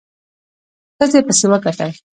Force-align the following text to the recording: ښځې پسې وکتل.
ښځې 0.97 1.19
پسې 1.27 1.45
وکتل. 1.51 1.91